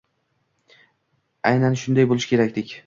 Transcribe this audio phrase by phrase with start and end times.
[1.53, 2.79] Aynan shunday boʻlishi kerakdek